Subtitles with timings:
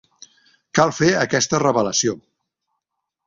[0.77, 2.17] Cal fer aquesta revelació.